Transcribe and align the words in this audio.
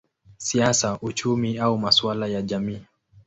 siasa, 0.37 0.99
uchumi 1.01 1.59
au 1.59 1.77
masuala 1.77 2.27
ya 2.27 2.41
jamii. 2.41 2.81